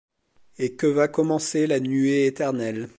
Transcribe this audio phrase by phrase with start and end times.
[0.57, 2.89] Et que va commencer la nuée éternelle.